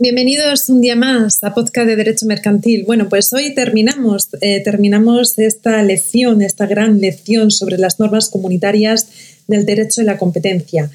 [0.00, 2.84] Bienvenidos un día más a Podcast de Derecho Mercantil.
[2.86, 9.08] Bueno, pues hoy terminamos, eh, terminamos esta lección, esta gran lección sobre las normas comunitarias
[9.48, 10.88] del derecho de la competencia.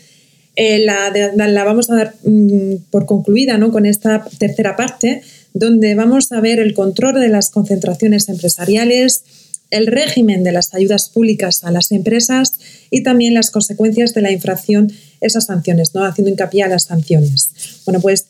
[0.56, 3.74] Eh, la, la, vamos a dar mm, por concluida ¿no?
[3.74, 5.22] con esta tercera parte,
[5.54, 9.26] donde vamos a ver el control de las concentraciones empresariales,
[9.70, 12.58] el régimen de las ayudas públicas a las empresas
[12.90, 16.06] y también las consecuencias de la infracción, esas sanciones, ¿no?
[16.06, 17.52] haciendo hincapié a las sanciones.
[17.86, 18.28] Bueno, pues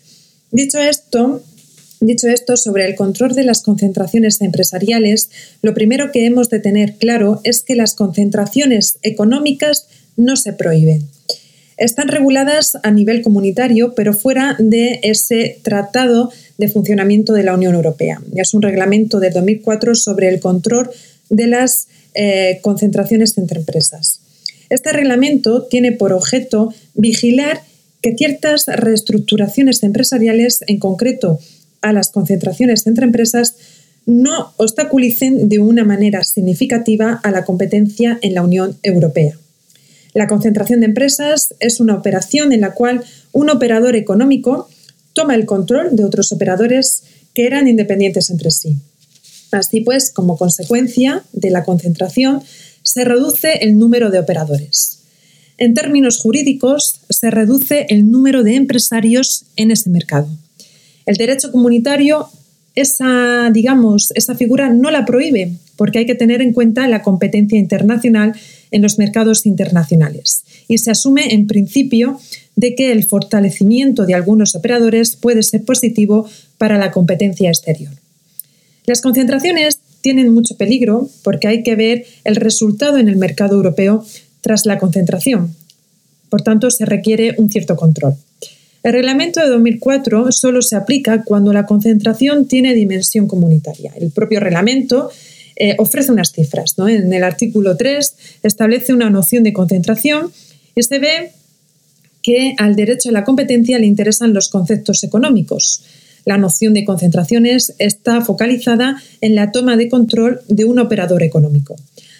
[0.53, 1.41] Dicho esto,
[2.05, 5.29] Dicho esto, sobre el control de las concentraciones empresariales,
[5.61, 9.87] lo primero que hemos de tener claro es que las concentraciones económicas
[10.17, 11.07] no se prohíben.
[11.77, 17.73] Están reguladas a nivel comunitario, pero fuera de ese tratado de funcionamiento de la Unión
[17.73, 18.21] Europea.
[18.35, 20.89] Es un reglamento de 2004 sobre el control
[21.29, 24.19] de las eh, concentraciones entre empresas.
[24.69, 27.61] Este reglamento tiene por objeto vigilar
[28.03, 31.39] que ciertas reestructuraciones empresariales, en concreto
[31.81, 33.55] a las concentraciones entre empresas,
[34.05, 39.39] no obstaculicen de una manera significativa a la competencia en la Unión Europea.
[40.13, 44.67] La concentración de empresas es una operación en la cual un operador económico
[45.13, 48.77] toma el control de otros operadores que eran independientes entre sí.
[49.51, 52.41] Así pues, como consecuencia de la concentración,
[52.81, 54.99] se reduce el número de operadores.
[55.57, 60.27] En términos jurídicos, se reduce el número de empresarios en ese mercado.
[61.05, 62.27] El derecho comunitario,
[62.75, 67.57] esa, digamos, esa figura no la prohíbe, porque hay que tener en cuenta la competencia
[67.57, 68.33] internacional
[68.71, 70.43] en los mercados internacionales.
[70.67, 72.19] Y se asume en principio
[72.57, 77.93] de que el fortalecimiento de algunos operadores puede ser positivo para la competencia exterior.
[78.85, 84.05] Las concentraciones tienen mucho peligro porque hay que ver el resultado en el mercado europeo
[84.41, 85.55] tras la concentración.
[86.33, 88.15] Por tanto, se requiere un cierto control.
[88.81, 93.93] El reglamento de 2004 solo se aplica cuando la concentración tiene dimensión comunitaria.
[94.01, 95.11] El propio reglamento
[95.55, 96.73] eh, ofrece unas cifras.
[96.79, 100.31] En el artículo 3 establece una noción de concentración
[100.75, 101.33] y se ve
[102.23, 105.83] que al derecho a la competencia le interesan los conceptos económicos.
[106.25, 111.75] La noción de concentraciones está focalizada en la toma de control de un operador económico.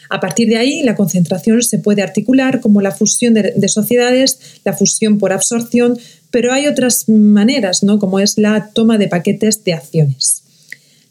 [0.10, 4.74] A partir de ahí, la concentración se puede articular como la fusión de, sociedades, la
[4.74, 5.98] fusión por absorción,
[6.32, 8.00] pero hay otras maneras, ¿no?
[8.00, 10.44] como es la toma de paquetes de acciones.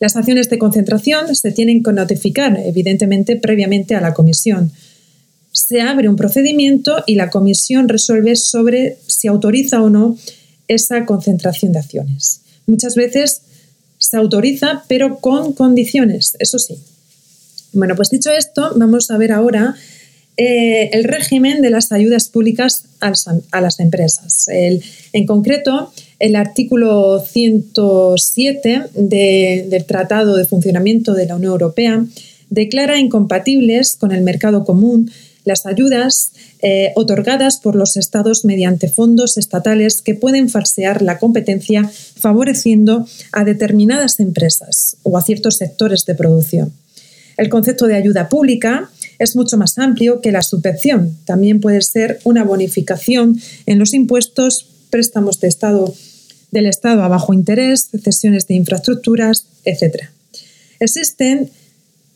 [0.01, 4.73] Las acciones de concentración se tienen que notificar, evidentemente, previamente a la comisión.
[5.53, 10.17] Se abre un procedimiento y la comisión resuelve sobre si autoriza o no
[10.67, 12.41] esa concentración de acciones.
[12.67, 13.43] Muchas veces
[13.99, 16.79] se autoriza, pero con condiciones, eso sí,
[17.73, 19.75] bueno, pues dicho esto, vamos a ver ahora
[20.37, 24.47] eh, el régimen de las ayudas públicas a las, empresas.
[24.49, 32.05] en concreto, el artículo 107 del Tratado de Funcionamiento de la Unión Europea
[32.49, 35.11] declara incompatibles con el mercado común
[35.45, 41.91] las ayudas eh, otorgadas por los estados mediante fondos estatales que pueden falsear la competencia
[42.17, 46.73] favoreciendo a determinadas empresas o a ciertos sectores de producción.
[47.37, 51.17] El concepto de ayuda pública es mucho más amplio que la subvención.
[51.25, 55.95] También puede ser una bonificación en los impuestos, préstamos de estado,
[56.51, 60.05] del Estado a bajo interés, cesiones de infraestructuras, etc.
[60.81, 61.51] Existen,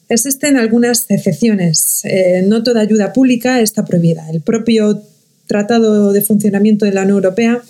[0.08, 2.02] existen algunas excepciones.
[2.04, 4.28] Eh, no toda ayuda pública está prohibida.
[4.30, 5.02] El propio
[5.46, 7.62] Tratado de Funcionamiento de la Unión Europea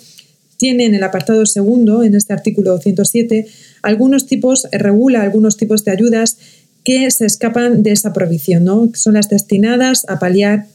[0.57, 3.47] tiene en el apartado segundo, en este artículo 107,
[3.83, 6.37] algunos tipos, regula algunos tipos de ayudas
[6.87, 8.89] que se escapan de esa prohibición, ¿no?
[8.93, 10.67] Son las destinadas a paliar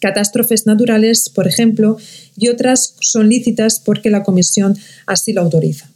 [0.00, 1.96] catástrofes naturales, por ejemplo,
[2.36, 5.90] y otras son lícitas porque la Comisión así lo autoriza.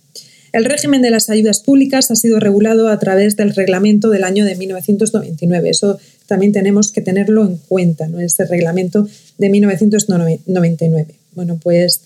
[0.52, 4.44] El régimen de las ayudas públicas ha sido regulado a través del reglamento del año
[4.44, 5.70] de 1999.
[5.70, 8.19] Eso también tenemos que tenerlo en cuenta, ¿no?
[8.19, 9.06] Ese reglamento
[9.38, 11.14] de 1999.
[11.37, 12.00] Bueno, pues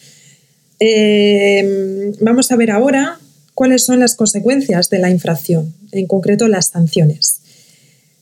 [0.79, 3.19] eh, vamos a ver ahora
[3.61, 7.43] cuáles son las consecuencias de la infracción, en concreto las sanciones.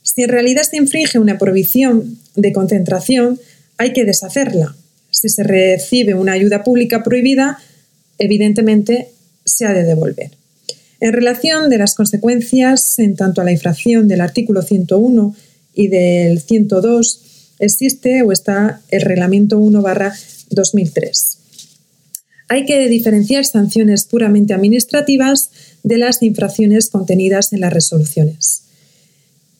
[0.03, 3.39] Si en realidad se infringe una prohibición de concentración,
[3.77, 4.75] hay que deshacerla.
[5.13, 7.61] Si se recibe una ayuda pública prohibida,
[8.19, 9.11] evidentemente
[9.45, 10.33] se ha de devolver.
[10.99, 15.37] En relación de las consecuencias en tanto a la infracción del artículo 101
[15.73, 19.85] y del 102, existe o está el Reglamento 1
[20.51, 21.39] 2003
[22.49, 25.51] hay que diferenciar sanciones puramente administrativas
[25.83, 28.63] de las infracciones contenidas en las resoluciones.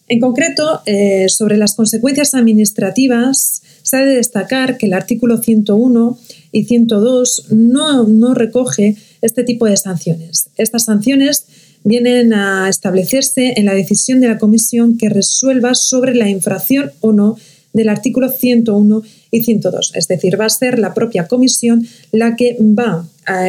[0.09, 6.19] En concreto, eh, sobre las consecuencias administrativas, se ha de destacar que el artículo 101
[6.51, 10.49] y 102 no, no recoge este tipo de sanciones.
[10.57, 11.45] Estas sanciones
[11.85, 17.13] vienen a establecerse en la decisión de la Comisión que resuelva sobre la infracción o
[17.13, 17.37] no
[17.73, 19.93] del artículo 101 y 102.
[19.95, 23.07] Es decir, va a ser la propia Comisión la que va,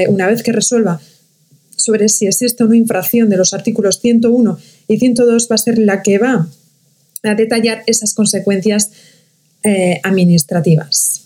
[0.09, 1.01] una vez que resuelva
[1.75, 5.79] sobre si existe o no infracción de los artículos 101 y 102 va a ser
[5.79, 6.49] la que va
[7.23, 8.91] a detallar esas consecuencias
[9.63, 11.25] eh, administrativas.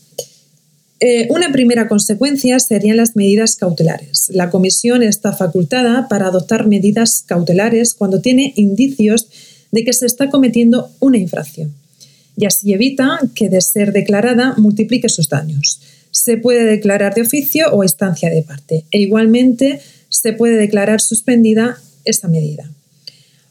[0.99, 4.29] Eh, una primera consecuencia serían las medidas cautelares.
[4.33, 9.27] La comisión está facultada para adoptar medidas cautelares cuando tiene indicios
[9.71, 11.73] de que se está cometiendo una infracción
[12.35, 15.81] y así evita que de ser declarada multiplique sus daños.
[16.12, 21.77] Se puede declarar de oficio o estancia de parte e igualmente se puede declarar suspendida
[22.06, 22.69] esta medida.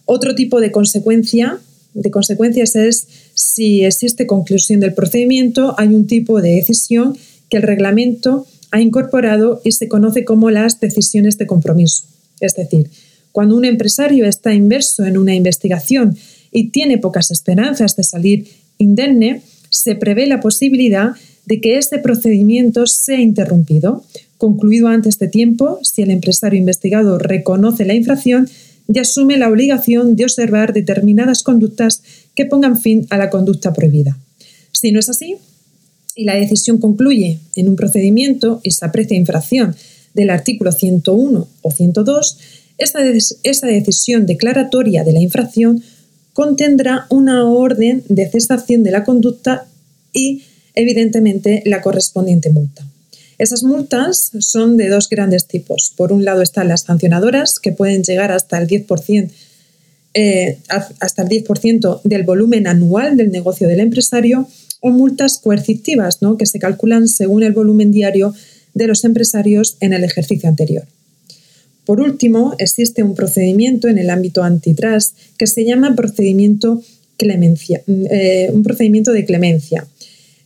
[0.04, 1.58] Otro tipo de consecuencia
[1.94, 7.16] de consecuencias es si existe conclusión del procedimiento, hay un tipo de decisión
[7.50, 12.04] que el reglamento ha incorporado y se conoce como las decisiones de compromiso.
[12.40, 12.90] Es decir,
[13.30, 16.16] cuando un empresario está inverso en una investigación
[16.50, 18.46] y tiene pocas esperanzas de salir
[18.82, 21.12] indemne, se prevé la posibilidad
[21.46, 24.04] de que este procedimiento sea interrumpido,
[24.36, 28.48] concluido antes de tiempo, si el empresario investigado reconoce la infracción
[28.92, 32.02] y asume la obligación de observar determinadas conductas
[32.34, 34.18] que pongan fin a la conducta prohibida.
[34.72, 35.36] Si no es así,
[36.14, 39.74] y la decisión concluye en un procedimiento y se aprecia infracción
[40.14, 42.38] del artículo 101 o 102,
[42.78, 45.82] esa decisión declaratoria de la infracción
[46.32, 49.66] contendrá una orden de cesación de la conducta
[50.12, 50.44] y,
[50.74, 52.86] evidentemente, la correspondiente multa.
[53.38, 55.92] Esas multas son de dos grandes tipos.
[55.96, 59.30] Por un lado están las sancionadoras, que pueden llegar hasta el 10%,
[60.14, 60.58] eh,
[61.00, 61.44] hasta el 10
[62.04, 64.46] del volumen anual del negocio del empresario,
[64.80, 66.36] o multas coercitivas, ¿no?
[66.36, 68.34] que se calculan según el volumen diario
[68.74, 70.86] de los empresarios en el ejercicio anterior.
[71.92, 76.82] Por último, existe un procedimiento en el ámbito antitrust que se llama procedimiento,
[77.18, 79.86] clemencia, eh, un procedimiento de clemencia.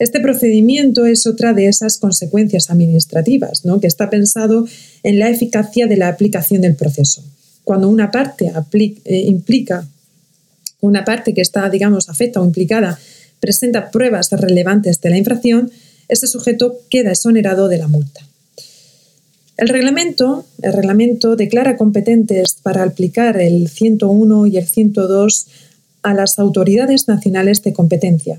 [0.00, 3.78] Este procedimiento es otra de esas consecuencias administrativas, ¿no?
[3.78, 4.66] que está pensado
[5.04, 7.22] en la eficacia de la aplicación del proceso.
[7.62, 8.50] Cuando una parte
[9.04, 9.87] eh, implica,
[10.81, 12.98] una parte que está, digamos, afecta o implicada,
[13.38, 15.70] presenta pruebas relevantes de la infracción,
[16.08, 18.26] ese sujeto queda exonerado de la multa.
[19.56, 25.47] El reglamento, el reglamento declara competentes para aplicar el 101 y el 102
[26.03, 28.38] a las autoridades nacionales de competencia.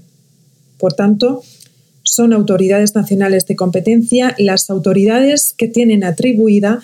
[0.78, 1.42] Por tanto,
[2.04, 6.80] son autoridades nacionales de competencia las autoridades que tienen atribuida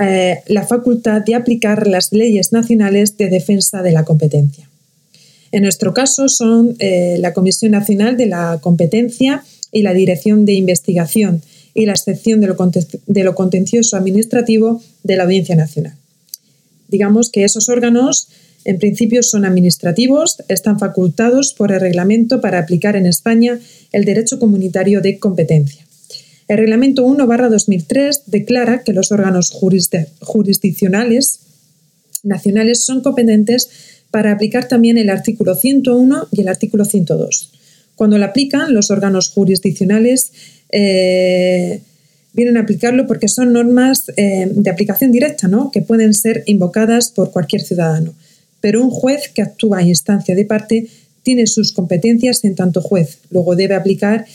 [0.00, 4.68] eh, la facultad de aplicar las leyes nacionales de defensa de la competencia.
[5.52, 10.54] En nuestro caso son eh, la Comisión Nacional de la Competencia y la Dirección de
[10.54, 11.42] Investigación
[11.74, 12.46] y la excepción de
[13.24, 15.94] lo, contencioso administrativo de la Audiencia Nacional.
[16.88, 18.28] Digamos que esos órganos
[18.64, 23.60] en principio son administrativos, están facultados por el reglamento para aplicar en España
[23.92, 25.84] el derecho comunitario de competencia.
[26.48, 31.40] El reglamento 1-2003 declara que los órganos jurisdiccionales
[32.22, 33.68] nacionales son competentes
[34.10, 37.50] para aplicar también el artículo 101 y el artículo 102.
[37.96, 40.32] Cuando lo aplican, los órganos jurisdiccionales
[40.76, 41.80] eh,
[42.32, 45.70] vienen a aplicarlo porque son normas eh, de aplicación directa, ¿no?
[45.70, 48.12] que pueden ser invocadas por cualquier ciudadano.
[48.60, 50.88] Pero un juez que actúa en instancia de parte
[51.22, 53.18] tiene sus competencias en tanto juez.
[53.30, 54.26] Luego debe aplicar,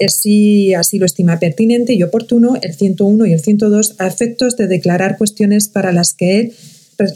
[0.00, 4.56] eh, si así lo estima pertinente y oportuno, el 101 y el 102 a efectos
[4.56, 6.52] de declarar cuestiones para las que él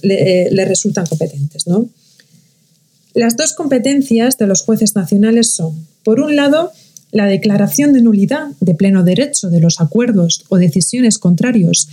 [0.02, 1.66] le, resultan competentes.
[1.66, 1.88] ¿no?
[3.12, 6.70] Las dos competencias de los jueces nacionales son, por un lado,
[7.10, 11.88] la declaración de nulidad de pleno derecho de los acuerdos o decisiones contrarios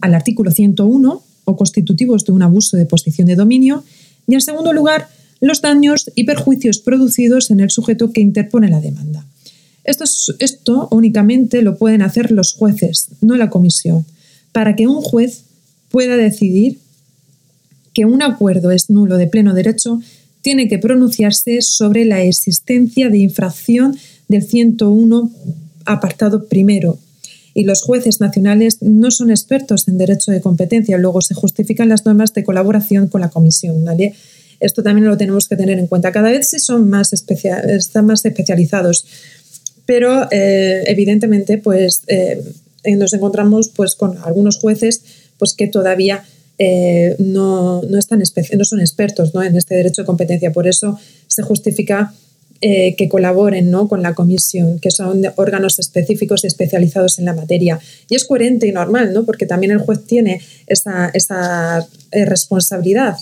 [0.00, 3.84] al artículo 101 o constitutivos de un abuso de posición de dominio
[4.26, 5.08] y, en segundo lugar,
[5.40, 9.24] los daños y perjuicios producidos en el sujeto que interpone la demanda.
[9.84, 10.04] Esto,
[10.38, 14.04] esto únicamente lo pueden hacer los jueces, no la comisión,
[14.52, 15.44] para que un juez
[15.90, 16.78] pueda decidir
[17.94, 20.00] que un acuerdo es nulo de pleno derecho,
[20.42, 23.96] tiene que pronunciarse sobre la existencia de infracción
[24.28, 25.30] del 101
[25.84, 26.98] apartado primero.
[27.54, 32.04] Y los jueces nacionales no son expertos en derecho de competencia, luego se justifican las
[32.04, 33.84] normas de colaboración con la comisión.
[34.60, 36.12] Esto también lo tenemos que tener en cuenta.
[36.12, 39.06] Cada vez sí son más están más especializados,
[39.86, 42.42] pero eh, evidentemente pues, eh,
[42.96, 45.02] nos encontramos pues, con algunos jueces
[45.38, 46.24] pues, que todavía
[46.58, 50.52] eh, no, están no son expertos en este derecho de competencia.
[50.52, 52.12] Por eso se justifica
[52.60, 53.88] eh, que colaboren ¿no?
[53.88, 57.78] con la comisión, que son órganos específicos y especializados en la materia.
[58.08, 59.24] Y es coherente y normal, ¿no?
[59.24, 63.16] porque también el juez tiene esa, esa eh, responsabilidad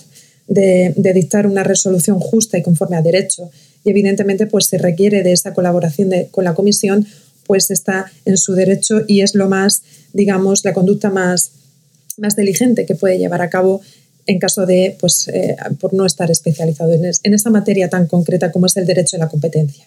[0.48, 3.50] de, dictar una resolución justa y conforme a derecho.
[3.84, 7.06] Y evidentemente, pues se requiere de esa colaboración con la comisión,
[7.46, 11.52] pues está en su derecho y es lo más, digamos, la conducta más,
[12.16, 13.80] más diligente que puede llevar a cabo
[14.26, 18.50] en caso de, pues, eh, por no estar especializado en, esa esta materia tan concreta
[18.52, 19.86] como es el derecho de la competencia.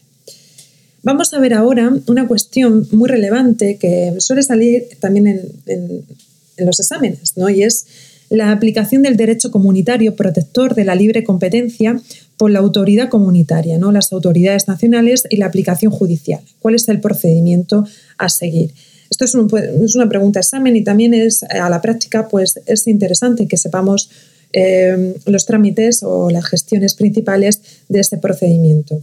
[1.03, 5.27] Vamos a ver ahora una cuestión muy relevante que suele salir también
[5.65, 6.05] en,
[6.57, 7.49] los exámenes, ¿no?
[7.49, 7.85] y es
[8.29, 11.99] la aplicación del derecho comunitario protector de la libre competencia
[12.35, 13.93] por la autoridad comunitaria, ¿no?
[13.93, 16.41] las autoridades nacionales y la aplicación judicial.
[16.59, 17.85] ¿Cuál es el procedimiento
[18.17, 18.73] a seguir?
[19.09, 23.47] Esto es, es una pregunta examen y también es a la práctica, pues es interesante
[23.47, 24.09] que sepamos
[24.53, 28.99] eh, los trámites o las gestiones principales de este procedimiento.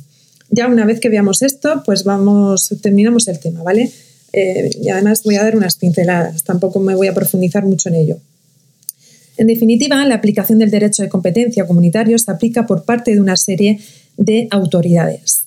[0.51, 3.91] Ya una vez que veamos esto, pues vamos, terminamos el tema, ¿vale?
[4.33, 7.95] Eh, y además voy a dar unas pinceladas, tampoco me voy a profundizar mucho en
[7.97, 8.19] ello.
[9.37, 13.37] En definitiva, la aplicación del derecho de competencia comunitario se aplica por parte de una
[13.37, 13.81] serie
[14.17, 15.46] de autoridades.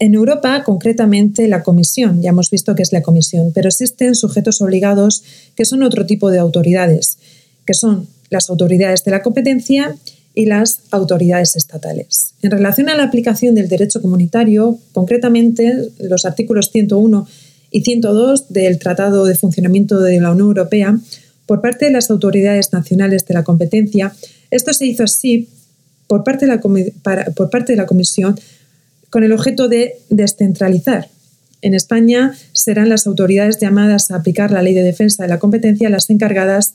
[0.00, 4.60] En Europa, concretamente, la Comisión, ya hemos visto que es la Comisión, pero existen sujetos
[4.60, 5.24] obligados
[5.56, 7.18] que son otro tipo de autoridades,
[7.66, 9.96] que son las autoridades de la competencia
[10.34, 12.34] y las autoridades estatales.
[12.42, 17.26] En relación a la aplicación del derecho comunitario, concretamente los artículos 101
[17.72, 20.96] y 102 del Tratado de Funcionamiento de la Unión Europea,
[21.46, 24.14] por parte de las autoridades nacionales de la competencia,
[24.52, 25.48] esto se hizo así
[26.06, 28.38] por parte de la, por parte de la Comisión
[29.10, 31.08] con el objeto de descentralizar.
[31.60, 35.90] En España serán las autoridades llamadas a aplicar la ley de defensa de la competencia
[35.90, 36.74] las encargadas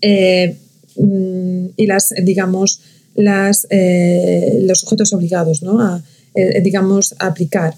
[0.00, 0.56] eh,
[0.96, 2.80] Mm, y las, digamos,
[3.14, 5.80] las, eh, los sujetos obligados ¿no?
[5.80, 6.02] a,
[6.34, 7.74] eh, digamos, aplicar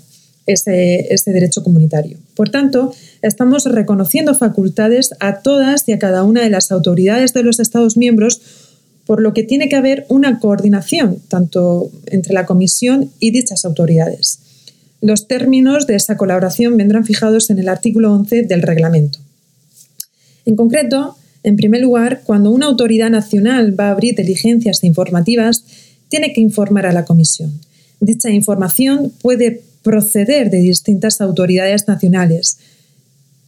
[0.47, 2.19] ese, ese, derecho comunitario.
[2.35, 7.43] Por tanto, estamos reconociendo facultades a todas y a cada una de las autoridades de
[7.43, 8.41] los Estados miembros,
[9.07, 14.39] por lo que tiene que haber una coordinación tanto entre la Comisión y dichas autoridades.
[15.01, 19.19] Los términos de esa colaboración vendrán fijados en el artículo 11 del reglamento.
[20.47, 25.65] En concreto, en primer lugar, cuando una autoridad nacional va a abrir diligencias informativas,
[26.09, 27.61] tiene que informar a la Comisión.
[28.01, 32.59] Dicha información puede proceder de distintas autoridades nacionales,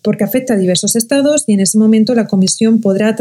[0.03, 3.17] porque afecta a diversos estados y en ese momento la Comisión podrá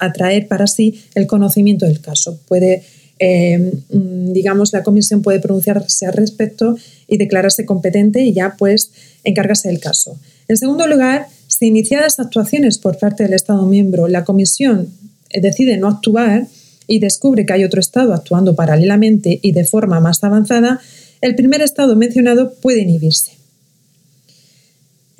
[0.00, 2.40] atraer para sí el conocimiento del caso.
[2.48, 2.82] Puede,
[3.18, 6.76] eh, mm, digamos, la Comisión puede pronunciarse al respecto
[7.06, 8.90] y declararse competente y ya pues
[9.24, 10.18] encargarse del caso.
[10.48, 14.88] En segundo lugar, si iniciadas actuaciones por parte del Estado miembro, la Comisión
[15.30, 16.46] eh, decide no actuar
[16.86, 20.80] y descubre que hay otro Estado actuando paralelamente y de forma más avanzada,
[21.20, 23.39] el primer Estado mencionado puede inhibirse.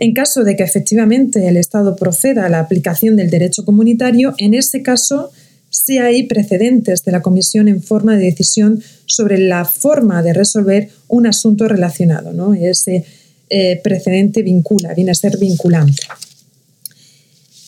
[0.00, 4.54] En caso de que efectivamente el Estado proceda a la aplicación del derecho comunitario, en
[4.54, 5.30] ese caso
[5.68, 10.88] si hay precedentes de la Comisión en forma de decisión sobre la forma de resolver
[11.06, 12.32] un asunto relacionado.
[12.32, 12.54] ¿no?
[12.54, 13.04] Ese
[13.50, 16.02] eh, precedente vincula, viene a ser vinculante.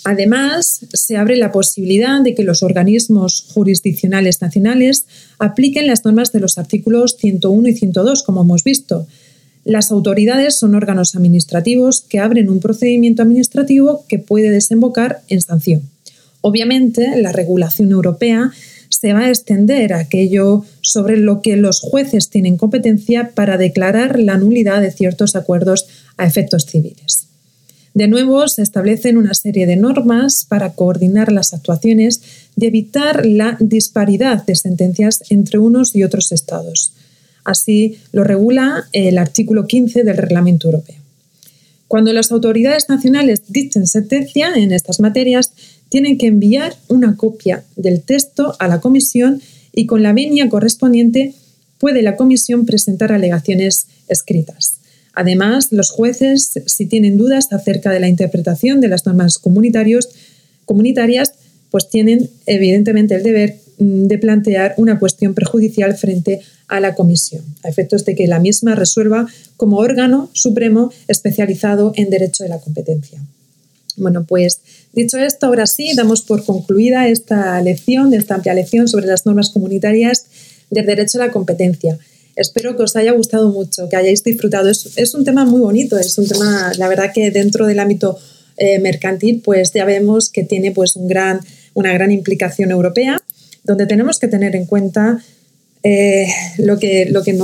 [0.04, 5.04] Además, se abre la posibilidad de que los organismos jurisdiccionales nacionales
[5.38, 9.06] apliquen las normas de los artículos 101 y 102, como hemos visto.
[9.64, 15.82] Las autoridades son órganos administrativos que abren un procedimiento administrativo que puede desembocar en sanción.
[16.40, 18.50] Obviamente, la regulación europea
[18.88, 24.18] se va a extender a aquello sobre lo que los jueces tienen competencia para declarar
[24.18, 27.28] la nulidad de ciertos acuerdos a efectos civiles.
[27.94, 32.22] De nuevo, se establecen una serie de normas para coordinar las actuaciones
[32.56, 36.92] y evitar la disparidad de sentencias entre unos y otros estados.
[37.44, 40.96] Así lo regula el artículo 15 del Reglamento Europeo.
[41.88, 45.52] Cuando las autoridades nacionales dicten sentencia en estas materias,
[45.88, 49.42] tienen que enviar una copia del texto a la Comisión
[49.74, 51.34] y con la venia correspondiente
[51.78, 54.78] puede la Comisión presentar alegaciones escritas.
[55.14, 61.32] Además, los jueces, si tienen dudas acerca de la interpretación de las normas comunitarias,
[61.70, 67.68] pues tienen evidentemente el deber de plantear una cuestión prejudicial frente a la comisión, a
[67.68, 73.20] efectos de que la misma resuelva como órgano supremo especializado en derecho de la competencia.
[73.96, 74.60] Bueno, pues
[74.92, 79.50] dicho esto, ahora sí, damos por concluida esta lección, esta amplia lección sobre las normas
[79.50, 80.26] comunitarias
[80.70, 81.98] del derecho a la competencia.
[82.34, 84.70] Espero que os haya gustado mucho, que hayáis disfrutado.
[84.70, 88.18] Es, un tema muy bonito, es un tema, la verdad que dentro del ámbito
[88.56, 91.40] eh, mercantil, pues ya vemos que tiene pues un gran
[91.74, 93.22] una gran implicación europea,
[93.64, 95.22] donde tenemos que tener en cuenta
[95.84, 96.26] eh,
[96.58, 97.36] lo que, lo que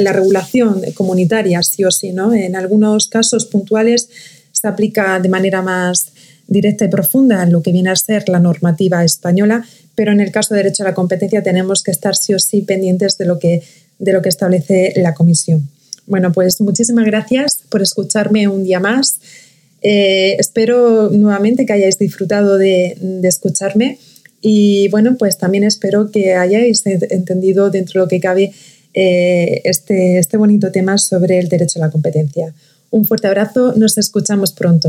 [0.00, 2.32] la regulación comunitaria, sí o sí, ¿no?
[2.32, 4.08] En algunos casos puntuales
[4.52, 6.12] se aplica de manera más
[6.46, 10.30] directa y profunda en lo que viene a ser la normativa española, pero en el
[10.30, 13.38] caso de derecho a la competencia tenemos que estar sí o sí pendientes de lo
[13.38, 13.62] que,
[13.98, 15.68] de lo que establece la Comisión.
[16.06, 19.20] Bueno, pues muchísimas gracias por escucharme un día más.
[19.82, 23.98] Eh, espero nuevamente que hayáis disfrutado de escucharme
[24.40, 28.52] y bueno, pues también espero que hayáis entendido dentro de lo que cabe
[28.94, 32.52] eh, este, este bonito tema sobre el derecho a la competencia.
[32.90, 34.88] Un fuerte abrazo, nos escuchamos pronto.